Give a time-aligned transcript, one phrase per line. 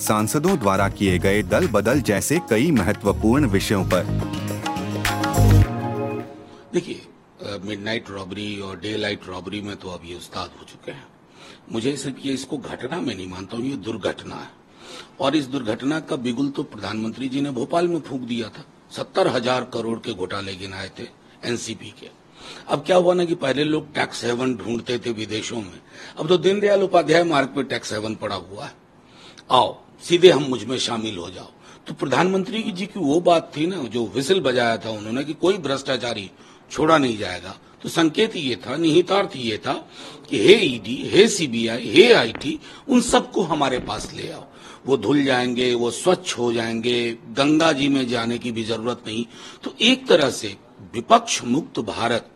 [0.00, 4.04] सांसदों द्वारा किए गए दल बदल जैसे कई महत्वपूर्ण विषयों पर।
[6.72, 7.00] देखिए
[7.64, 11.06] मिडनाइट रॉबरी और डे लाइट रॉबरी में तो अब ये उस्ताद हो चुके हैं।
[11.72, 14.50] मुझे सिर्फ़ ये इसको घटना में नहीं मानता हूँ, ये दुर्घटना है।
[15.20, 19.28] और इस दुर्घटना का बिगुल तो प्रधानमंत्री जी ने भोपाल में फूक दिया था। सत्तर
[19.28, 21.06] हज़ार करोड़ के घोटाले गिनाए थे
[21.44, 22.10] एनसीपी के।
[22.68, 25.80] अब क्या हुआ ना कि पहले लोग टैक्स हेवन ढूंढते थे विदेशों में।
[26.18, 28.72] अब तो दीनदयाल उपाध्याय मार्ग पे टैक्स हेवन पड़ा हुआ है।
[29.50, 31.50] आओ सीधे हम मुझमें शामिल हो जाओ।
[31.86, 35.58] तो प्रधानमंत्री जी की वो बात थी ना, जो विसिल बजाया था उन्होंने कि कोई
[35.58, 36.30] भ्रष्टाचारी
[36.70, 39.72] छोड़ा नहीं जाएगा। तो संकेत ये था, निहितार्थ ये था
[40.30, 44.44] कि हे ईडी हे सीबीआई हे आईटी उन सबको हमारे पास ले आओ।
[44.86, 49.26] वो धुल जाएँगे, वो स्वच्छ हो जाएँगे, गंगा जी में जाने की भी ज़रूरत नहीं।
[49.62, 50.56] तो एक तरह से
[50.94, 52.30] विपक्ष मुक्त भारत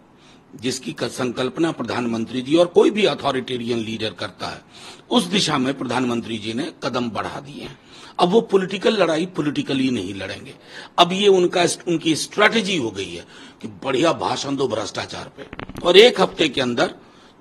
[0.61, 4.63] जिसकी संकल्पना प्रधानमंत्री जी और कोई भी अथॉरिटेरियन लीडर करता है,
[5.11, 7.79] उस दिशा में प्रधानमंत्री जी ने कदम बढ़ा दिए हैं।
[8.21, 10.55] अब वो पॉलिटिकल लड़ाई पॉलिटिकली नहीं लड़ेंगे।
[10.99, 13.27] अब ये उनका उनकी स्ट्रैटेजी हो गई है
[13.63, 15.47] कि बढ़िया भाषण दो भ्रष्टाचार पे।
[15.83, 16.95] और एक हफ़्ते के अंदर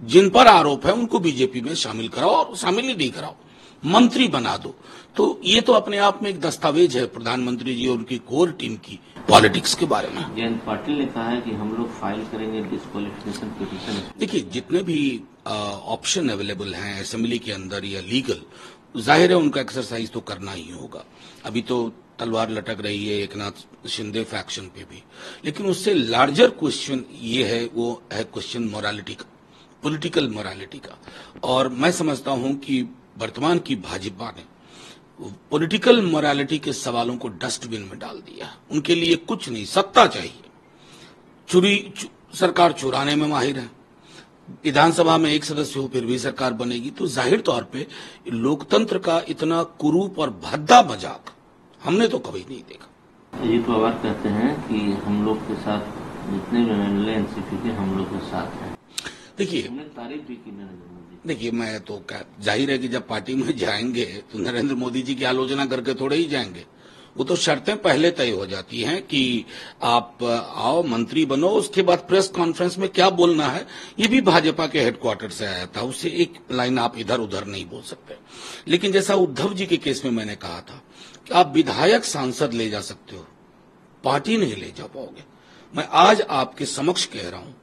[0.03, 3.35] जिन पर आरोप है, उनको बीजेपी में शामिल कराओ और शामिल ही नहीं कराओ।
[3.85, 4.75] मंत्री बना दो।
[5.15, 8.75] तो ये तो अपने आप में एक दस्तावेज़ है प्रधानमंत्री जी और उनकी कोर टीम
[8.75, 8.99] की।
[9.31, 13.49] पॉलिटिक्स के बारे में। जयंत पाटिल ने कहा है कि हम लोग फ़ाइल करेंगे डिस्कालिफिकेशन
[13.59, 14.99] पिटिशन। देखिए जितने भी
[15.47, 18.41] ऑप्शन अवेलेबल हैं असेंबली के अंदर या लीगल
[18.97, 21.03] ज़ाहिर है उनका एक्सरसाइज तो करना ही होगा।
[21.45, 21.77] अभी तो
[22.19, 25.03] तलवार लटक रही है एक नाथ शिंदे फैक्शन पे भी।
[25.45, 29.25] लेकिन उससे लार्जर क्वेश्चन ये है वो है क्वेश्चन मोरालिटी का
[29.83, 30.97] पॉलिटिकल मोरालिटी का।
[31.44, 32.81] और मैं समझता हूँ कि
[33.19, 34.44] वर्तमान की भाजपा ने
[35.51, 40.43] पॉलिटिकल मोरालिटी के सवालों को डस्टबिन में डाल दिया। उनके लिए कुछ नहीं सत्ता चाहिए।
[41.49, 43.69] चुरी चु, सरकार चुराने में माहिर है।
[44.63, 47.87] विधानसभा में एक सदस्य हो फिर भी सरकार बनेगी। तो ज़ाहिर तौर पे
[48.27, 51.33] लोकतंत्र का इतना कुरूप और भद्दा मज़ाक
[51.81, 52.88] हमने तो कभी नहीं देखा।
[53.33, 55.99] अजीत पवार कहते हैं कि हम लोग के साथ
[56.31, 58.75] जितने भी एमएलए एनसीपी के हम लोग के साथ हैं।
[59.38, 63.55] देखिए तारीफ़ भी की नरेंद्र देखिए, मैं तो क्या ज़ाहिर है कि जब पार्टी में
[63.57, 66.65] जाएँगे तो नरेंद्र मोदी जी की आलोचना करके थोड़े ही जाएँगे।
[67.17, 69.45] वो तो शर्तें पहले तय हो जाती हैं कि
[69.83, 73.65] आप, आओ, मंत्री बनो, उसके बाद प्रेस कॉन्फ्रेंस में क्या बोलना है,
[73.99, 77.65] ये भी भाजपा के हेडक्वार्टर से आया था। उससे एक लाइन आप इधर उधर नहीं
[77.65, 78.15] बोल सकते।
[78.67, 80.81] लेकिन जैसा उद्धव जी के केस में मैंने कहा था,
[81.27, 83.27] कि आप विधायक सांसद ले जा सकते हो,
[84.03, 85.23] पार्टी नहीं ले जा पाओगे।
[85.73, 87.55] मैं आज आपके समक्ष कह रहा हूँ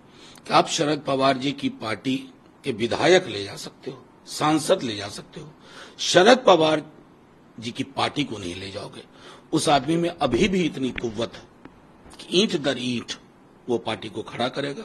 [0.46, 2.16] कि आप शरद पवार जी की पार्टी
[2.64, 5.48] के विधायक ले जा सकते हो सांसद ले जा सकते हो।
[5.98, 6.82] शरद पवार
[7.60, 9.02] जी की पार्टी को नहीं ले जाओगे।
[9.52, 11.42] उस आदमी में अभी भी इतनी कुव्वत है
[12.20, 13.12] कि ईंट दर ईंट
[13.69, 14.84] वो पार्टी को खड़ा करेगा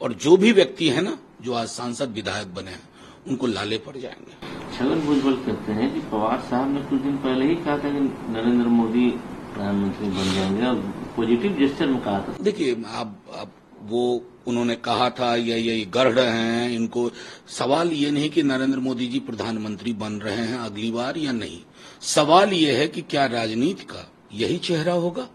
[0.00, 2.88] और जो भी व्यक्ति है ना जो आज सांसद विधायक बने हैं
[3.28, 4.34] उनको लाले पड़ जाएँगे।
[4.78, 8.00] छगन भुजबल कहते हैं कि पवार साहब ने कुछ दिन पहले ही कहा था कि
[8.32, 10.76] नरेंद्र मोदी प्रधानमंत्री बन जाएँगे और
[11.16, 13.52] पॉजिटिव जेस्टर में कहा था। देखिए आप, अब
[13.82, 17.10] वो उन्होंने कहा था ये ये गढ़ हैं, इनको
[17.48, 21.60] सवाल ये नहीं कि नरेंद्र मोदी जी प्रधानमंत्री बन रहे हैं अगली बार या नहीं।
[22.06, 25.28] सवाल ये है कि क्या राजनीति का यही चेहरा होगा?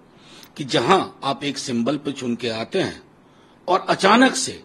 [0.58, 3.02] कि जहाँ आप एक सिंबल पे चुन के आते हैं
[3.68, 4.62] और अचानक से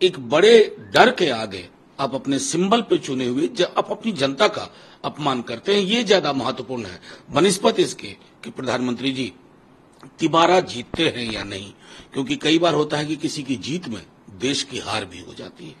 [0.00, 1.68] एक बड़े डर के आगे
[1.98, 4.70] आप अपने सिंबल पे चुने हुए आप अपनी जनता का
[5.04, 7.00] अपमान करते हैं, ये ज़्यादा महत्वपूर्ण है।
[7.30, 8.08] बनस्पत इसके
[8.44, 9.32] कि प्रधानमंत्री जी
[10.18, 11.72] तिबारा जीतते हैं या नहीं?
[12.12, 14.02] क्योंकि कई बार होता है कि किसी की जीत में
[14.40, 15.74] देश की हार भी हो जाती है।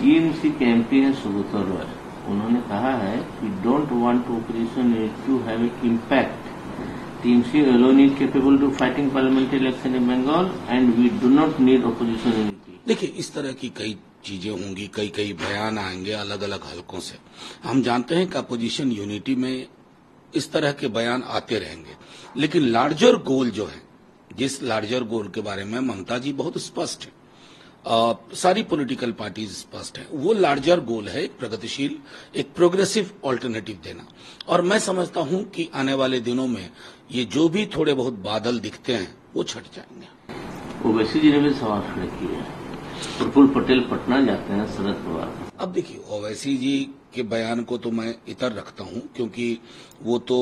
[0.00, 1.86] टीएमसी के एमपी है सुब्रत रॉय
[2.32, 6.52] उन्होंने कहा है कि don't want operation to have impact
[7.22, 11.82] TMC alone is capable to fighting parliamentary election in Bengal and we do not need
[11.82, 12.88] opposition unity.
[12.88, 17.18] देखिए इस तरह की कई चीज़ें होंगी कई कई बयान आएँगे अलग अलग हलकों से।
[17.64, 19.66] हम जानते हैं कि अपोजिशन यूनिटी में
[20.34, 21.96] इस तरह के बयान आते रहेंगे।
[22.36, 23.82] लेकिन लार्जर गोल जो है
[24.36, 27.12] जिस लार्जर गोल के बारे में ममता जी बहुत स्पष्ट है
[27.86, 31.96] आ, सारी पॉलिटिकल पार्टीज़ स्पष्ट है वो लार्जर गोल है प्रगतिशील
[32.36, 34.06] एक प्रोग्रेसिव ऑल्टरनेटिव देना।
[34.48, 36.70] और मैं समझता हूँ कि आने वाले दिनों में
[37.12, 41.54] ये जो भी थोड़े बहुत बादल दिखते हैं वो छट जाएँगे। ओवैसी जी ने भी
[41.54, 42.63] सवाल खड़े किए
[43.18, 46.76] प्रफुल्ल पटेल पटना जाते हैं शरद पवार। अब देखिए ओवैसी जी
[47.14, 49.46] के बयान को तो मैं इतर रखता हूँ क्योंकि
[50.02, 50.38] वो तो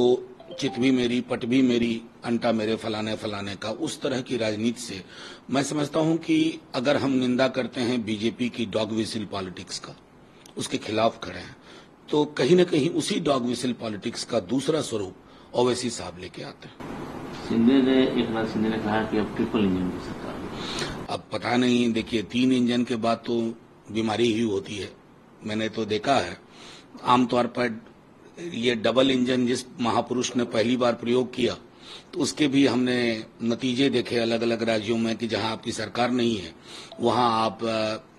[0.60, 1.90] चित भी मेरी पट भी मेरी
[2.24, 5.02] अंटा मेरे फलाने फलाने का उस तरह की राजनीति से।
[5.50, 6.36] मैं समझता हूँ कि
[6.74, 9.94] अगर हम निंदा करते हैं बीजेपी की डॉग विसिल पॉलिटिक्स का
[10.58, 11.56] उसके खिलाफ खड़े हैं
[12.10, 15.14] तो कहीं ना कहीं उसी डॉग विसिल पॉलिटिक्स का दूसरा स्वरूप
[15.54, 16.74] ओवैसी साहब लेके आते हैं।
[17.48, 20.31] सिंधे ने एक नाथ शिंदे ने कहा कि अब ट्रिपल इंजन की सरकार।
[21.12, 23.40] अब पता नहीं, देखिए, तीन इंजन के बाद तो
[23.92, 24.90] बीमारी ही होती है।
[25.42, 26.36] मैंने तो देखा है।
[27.04, 27.80] आमतौर पर
[28.54, 31.56] ये डबल इंजन जिस महापुरुष ने पहली बार प्रयोग किया
[32.12, 36.36] तो उसके भी हमने नतीजे देखे अलग अलग राज्यों में कि जहाँ आपकी सरकार नहीं
[36.36, 36.52] है,
[37.00, 37.58] वहाँ आप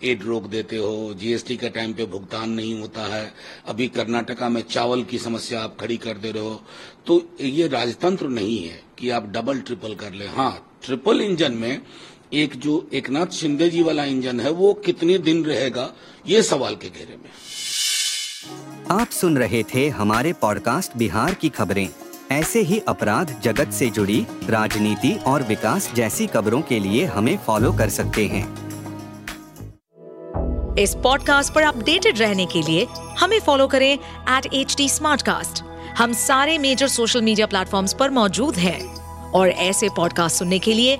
[0.04, 3.34] एड रोक देते हो जीएसटी के टाइम पे भुगतान नहीं होता है।
[3.68, 6.62] अभी कर्नाटका में चावल की समस्या आप खड़ी कर दे रहे हो।
[7.08, 11.82] तो ये राजतंत्र नहीं है कि आप डबल, ट्रिपल कर ले। हाँ ट्रिपल इंजन में
[12.34, 15.90] एक जो एकनाथ शिंदे जी वाला इंजन है वो कितने दिन रहेगा?
[16.28, 17.30] ये सवाल के घेरे में।
[19.02, 21.90] आप सुन रहे थे हमारे पॉडकास्ट बिहार की खबरें।
[22.32, 27.72] ऐसे ही अपराध जगत से जुड़ी राजनीति और विकास जैसी खबरों के लिए हमें फॉलो
[27.72, 28.64] कर सकते हैं।
[30.76, 32.88] इस पॉडकास्ट पर अपडेटेड रहने के लिए
[33.20, 33.94] हमें फॉलो करें
[34.38, 34.88] एट एच डी
[35.98, 41.00] हम सारे मेजर सोशल मीडिया प्लेटफॉर्म पर मौजूद हैं। और ऐसे पॉडकास्ट सुनने के लिए